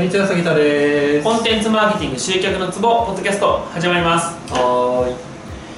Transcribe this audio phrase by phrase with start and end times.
[0.00, 1.24] こんにちは杉田です。
[1.24, 4.34] コンテンツマーケティング集客のツボポッドキャスト始まります。
[4.50, 5.14] は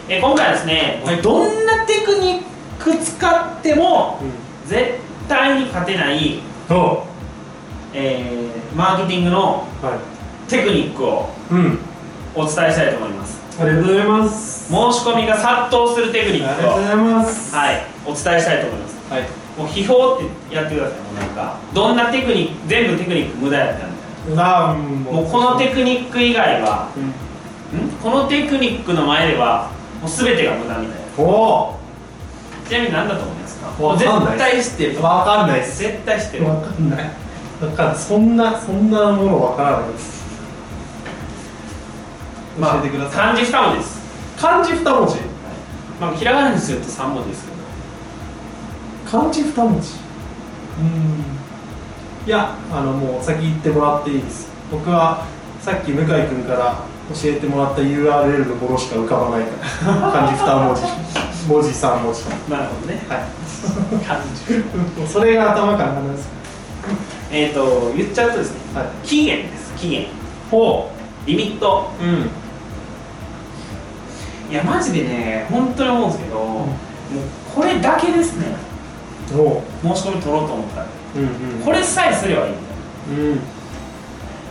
[0.09, 1.21] え今回はですね、はい。
[1.21, 2.43] どんなテクニッ
[2.79, 4.21] ク使っても
[4.65, 4.93] 絶
[5.27, 6.39] 対に勝てない、
[6.71, 7.05] お
[7.93, 9.99] えーマーケティングのは
[10.47, 11.79] テクニックをいうん。
[12.37, 13.43] お伝えしたいと思います。
[13.61, 14.69] ありがとうございます。
[14.69, 17.57] 申し込みが殺到するテクニックをありがとうございます。
[17.57, 17.85] はい。
[18.07, 19.13] お伝えしたいと思います。
[19.13, 19.23] はい。
[19.59, 20.19] もう秘宝っ
[20.49, 21.59] てやってくださいもうなんか。
[21.75, 23.92] どんなテクニック全部テクニック無駄やったみ
[24.27, 27.01] たいあーなもうこのテクニック以外はう
[27.77, 27.87] ん。
[27.87, 27.89] ん？
[28.03, 31.25] このテクニックの前ではもう全てが無駄みたいな。
[31.25, 31.79] お
[32.69, 33.73] ちなみに何だと思いますか？
[33.97, 35.79] 絶対知ってるおわかんないです。
[35.83, 36.49] 絶対知ってる。
[36.49, 37.11] わかんない。
[37.61, 37.97] わかんない。
[37.97, 40.23] そんなそんなものわからないです。
[42.61, 44.01] 教えてください、漢字2文字です、
[44.37, 45.17] 漢字二文字？
[46.01, 49.19] まあ、ひらがなにすると3文字ですけど。
[49.21, 49.89] 漢字二文字。
[50.79, 51.25] うん
[52.25, 54.49] いやあのもう先言ってもらっていいです。
[54.71, 55.27] 僕は
[55.61, 60.13] さっき向井君から教えてもらった URL のものしか浮かばないから。
[60.13, 60.83] 漢字二文字。
[61.51, 62.23] 文字三文字。
[62.49, 63.03] なるほどね。
[63.09, 64.05] はい。
[64.07, 65.13] 漢字。
[65.13, 66.29] それが頭から離れます。
[67.33, 68.59] えっと言っちゃうとですね。
[68.73, 68.87] はい。
[69.03, 69.75] 期限です。
[69.77, 70.07] 期限。
[70.49, 70.93] ほ
[71.27, 71.91] リミット。
[72.01, 72.31] ううん。
[74.49, 76.69] いやマジでね本当に思うんですけど、もう
[77.53, 78.47] これだけですね。
[79.35, 79.61] お。
[79.95, 80.87] 申し込み取ろうと思ったら
[81.17, 81.27] うんう
[81.61, 81.65] ん。
[81.65, 82.53] これさえすればいい。
[83.11, 83.41] うん。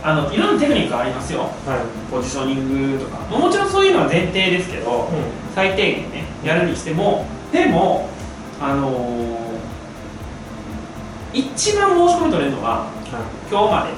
[0.04, 1.40] あのいろんなテクニックありますよ。
[1.40, 1.50] はい。
[2.10, 3.18] ポジショニングとか。
[3.36, 5.08] もちろんそういうのは前提ですけど、
[5.54, 8.08] 最低限ねやるにしてもでも
[8.60, 9.42] あのー
[11.34, 12.90] 一番申し込み取れるのは
[13.50, 13.90] 今日まで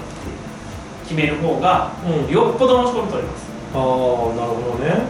[1.03, 2.33] 決める方がうん。
[2.33, 3.45] よっぽど申し込み取れます。
[3.75, 3.91] ああなる
[4.55, 5.03] ほどね。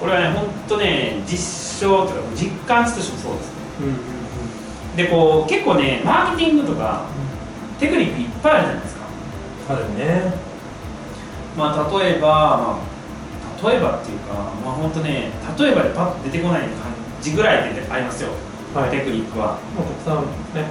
[0.00, 3.46] これはね本当ね実証というか実感値としてもそうです。
[3.48, 4.13] ねうんうん
[4.96, 7.06] でこう結構ねマーケティングとか
[7.80, 9.04] テクニックいっぱいあるじゃないですか。
[9.70, 10.32] あるね。
[11.56, 12.78] まあ例えば、ま
[13.62, 16.70] あ、例えばっていうかまあ本当ね例えばでパッと出てこない感
[17.20, 18.30] じぐらいでありますよ、
[18.74, 18.90] はい。
[18.90, 19.58] テクニックは。
[19.74, 20.68] もうたくさんあるね。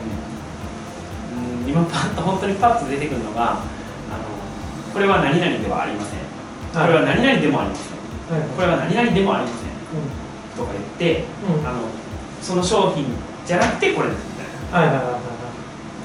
[1.65, 3.59] うん今パッと本当にパッと出てくるのがあの
[4.93, 6.19] これは何々ではありません。
[6.73, 8.39] これは何々でもありません。
[8.39, 8.49] はい。
[8.49, 9.69] これは何々でもありません。
[10.55, 10.85] とか言っ
[11.17, 11.67] てうんうん。
[11.67, 11.79] あの
[12.41, 13.05] その商品
[13.45, 14.33] じゃなくてこれですみ
[14.71, 15.21] たいはいはいはいはい。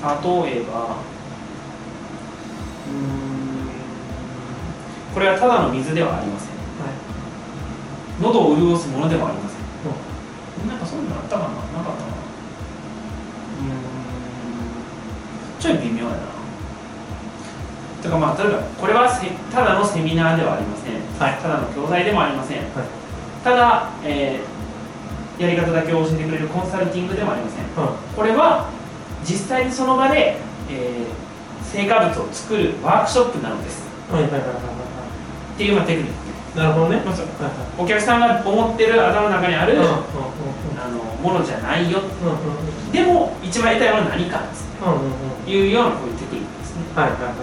[0.03, 0.73] な例えば
[2.87, 3.15] うーん
[5.15, 6.49] これはただの水ではありません。
[6.51, 6.59] はい。
[8.21, 9.59] 喉を潤すものではありません。
[10.69, 11.49] なんかそんなのあったかな？
[11.49, 12.17] なかったかな？
[13.59, 13.79] うーん。
[15.61, 16.17] ちょい微妙やな。
[18.03, 21.39] とかまあ例えばこれはせただのセミナーではありません、はい。
[21.43, 22.69] ただの教材でもありません、はい。
[23.43, 24.59] ただ、えー
[25.39, 27.65] やり方だけを教えてくれるコンサルティングでもありません。
[27.85, 28.69] はこれは
[29.25, 30.37] 実際にその場で、
[30.71, 31.29] えー
[31.69, 33.85] 成果物を作るワークショップなのです。
[34.09, 34.61] いはいはいはいはいは
[35.53, 36.57] っていうまあテクニック。
[36.57, 37.03] いなるほどね。
[37.05, 39.81] まずはいはいお客さんが思ってる頭の中にある、うん。
[39.83, 41.99] うんあのものじゃないよ。
[42.01, 42.91] うんうんうん。
[42.91, 44.39] でも一番やりたいものは何か。
[44.39, 45.11] っつっうんうんうん。
[45.45, 47.39] ていうようなこういうテクニックですね、はいはいはいはい。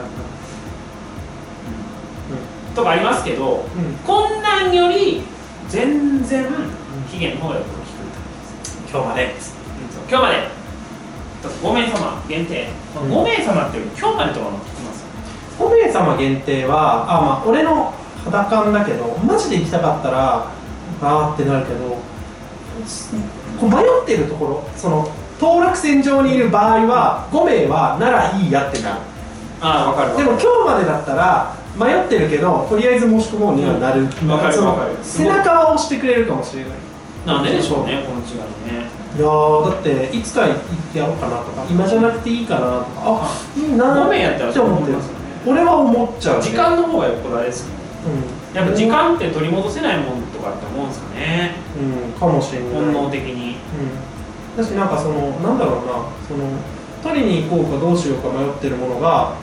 [2.75, 3.45] とかありますけど
[3.77, 3.85] うん。
[3.85, 5.21] うんこんなんより
[5.69, 6.47] 全然
[7.11, 7.84] 期限の方がよく
[8.95, 9.35] 今日まで。
[10.09, 10.47] 今日まで。
[11.61, 13.11] 5名様限定、うん。
[13.11, 15.01] 5名様って今日までとかも聞きます。
[15.01, 20.49] よ5名様限定はあまあ俺の肌感だけどマジで行きたかったら
[21.01, 21.97] あーってなるけど
[23.59, 29.01] こう迷ってるところその当落線上にいる場合は5名はならいいやってなる。
[29.59, 34.27] ああ分かるでも今日までだったら迷ってるけどとりあえず申し込もうにはなる、うん。
[34.29, 34.95] わかるそのわかる。
[35.03, 36.71] 背中は押してくれるかもしれない
[37.25, 38.85] なんででしょうねこの違いね。
[39.17, 40.57] いやーだっていつか行っ
[40.91, 45.19] てやろうかなとか今じゃなくていいかなとかあいいな5名やったらって思ってるますよね。
[45.47, 47.75] 俺は思っちゃう、ね、時間の方がよっぽどあれですよね
[48.53, 48.57] うん。
[48.57, 51.55] やっぱ時間って取り戻せないもんとかって思うんですかね。
[51.79, 52.69] うんかもしれない。
[52.73, 53.55] 本能的に。
[53.55, 55.93] うん、だしなんかそのなんだろうな
[56.27, 56.45] その
[57.01, 59.35] 取りに行こうかどうしようか迷ってるものが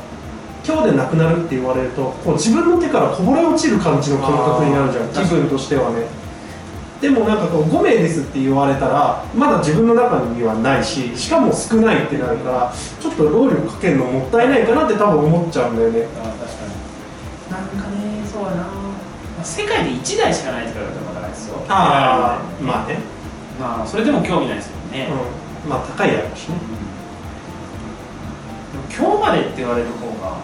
[0.66, 5.08] 今日でなくなるって言われるとこう自分の手からこぼれ落ちる感じの感覚になるじゃん。
[5.08, 6.06] 気分としてはね
[7.02, 16.06] でもなんかこう5名ですって言われたらまだ自分の中にはないししかも少ないってなるからちょっと労力かけるのもったいないかなって多分思っちゃうんだよね。
[16.22, 16.78] あ確かに。
[17.50, 18.94] なんかねそうやな、ま
[19.40, 22.98] あ世界で1台しかないって言われたらまだあれですよああまあね、
[23.58, 25.08] まあそれでも興味ないですよね、
[25.64, 26.54] うん、まあ高いやろうしね、
[28.70, 30.38] でも今日までって言われる方が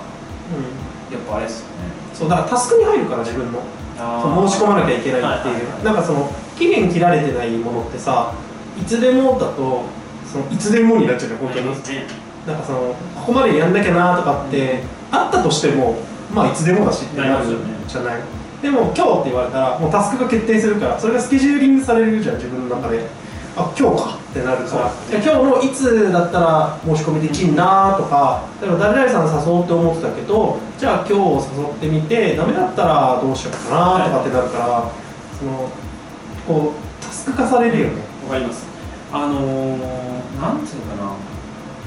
[0.50, 1.72] うん、やっぱあれですよね。
[2.14, 3.62] そうだからタスクに入るから自分の。
[3.98, 4.04] 申
[4.48, 5.84] し込まなきゃいけないっていう、はいはいはい。
[5.84, 8.34] なんかその期限切られてないものってさ
[8.80, 9.84] いつでもだと
[10.30, 11.66] そのいつでもになっちゃうね本当に、
[12.46, 15.96] なんかそのここまでやんなきゃなとかってあったとしても
[16.34, 17.46] まあいつでもだしってなる
[17.86, 18.22] じゃない。
[18.60, 23.06] でも今日って言われたらもうタスクが決定するからそれがスケジューリングされるじゃん自分の中で。
[23.56, 24.92] あ今日かってなるから。
[25.10, 34.92] 今日のいつだったら申し込みできんなとか例えば誰々さん誘おうって思ってたけどじゃあ今日誘ってみてダメだったらどうしようかなとかってなるから、
[35.40, 35.68] その
[36.48, 38.02] こうタスク化されるよね。
[38.24, 38.66] わかります。
[39.12, 39.78] あのー、
[40.40, 41.12] なんていうのかな。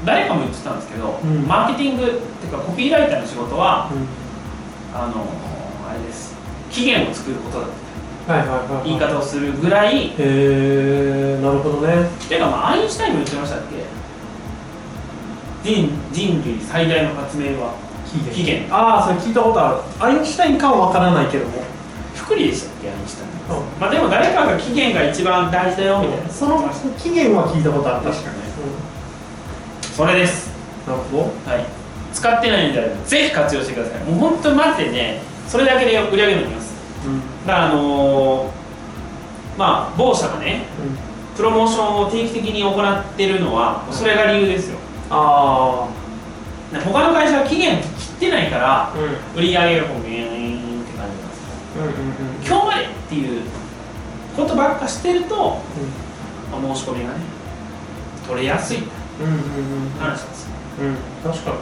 [0.06, 1.48] 誰かも言ってたんですけど、うん。
[1.48, 2.12] マーケティングって
[2.46, 3.90] いうかコピーライターの仕事は
[4.94, 6.36] あのーあれです。
[6.70, 7.76] 期限を作ることだって。
[8.32, 10.10] はいはいはい、はい、言い方をするぐらい。
[10.10, 12.08] へえなるほどね。
[12.30, 13.62] ていうかまあアインシュタインも言ってましたっ
[15.64, 15.70] け？
[15.70, 17.74] 人人類最大の発明は
[18.34, 18.68] 期限。
[18.72, 19.78] ああそれ聞いたことある。
[20.00, 21.62] アインシュタインかは分からないけども
[22.32, 26.30] 福利でしたっけアインシュタインうまあでも誰かが期限が一番大事だよみたいな。
[26.30, 28.44] その期限は聞いたことある確かにに、
[29.96, 30.50] それです。
[30.88, 31.66] なるほどはい。
[32.14, 34.04] 使ってないんであればぜひ活用してください。
[34.04, 36.74] もう本当にマジでねそれだけで売り上げ伸びます。
[37.46, 38.48] だからあのー
[39.58, 40.64] まあ某社がね
[41.36, 44.78] プロモーションを定期的に行ってるのはそれが理由ですよ。
[45.10, 45.88] あ
[46.72, 49.40] ね他の会社は期限切ってないからあうん。
[49.40, 50.61] 売り上げがこうビューン
[52.46, 53.44] 今日までっていう
[54.36, 55.58] ことばっかしてると、
[56.52, 57.20] まあ、申し込みがね
[58.28, 58.82] 取れやすいう
[59.24, 59.40] んうんうん。
[60.00, 60.52] 話なんですよ
[60.82, 61.32] うん。
[61.32, 61.62] 確かにね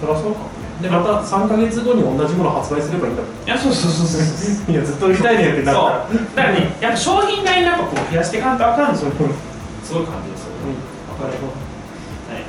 [0.00, 0.50] そりゃそうかもね
[0.82, 5.88] でまた3か月後に同じもの発売すればいいんだもんいやそうそうそうそういやずっと売りたいねってなるから
[6.36, 8.10] だからねやっぱ商品ラインナップをこう。
[8.12, 8.58] 増やしていかん。
[8.58, 8.92] とあかん。
[8.92, 9.12] ですごい
[10.04, 10.50] 感じですよ、
[11.20, 11.52] なるほど
[12.34, 12.42] はい、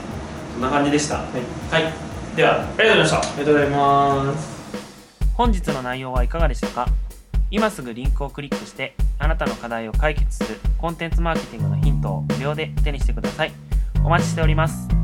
[0.54, 1.16] そんな感じでした。
[1.18, 1.84] はい。
[1.84, 1.94] はい、
[2.36, 3.18] ではありがとうございました。
[3.18, 4.57] ありがとうございます
[5.38, 6.88] 本日の内容はいかがでしたか？
[7.52, 13.54] 今すぐリンクをクリックしてあなたの課題を解決するコンテンツマーケティングのヒントを無料で手にしてください。
[14.04, 14.97] お待ちしております。